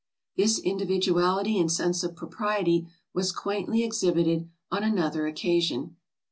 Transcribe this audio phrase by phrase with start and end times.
[0.35, 5.95] This individuality and sense of propriety was quaintly exhibited on another occasion.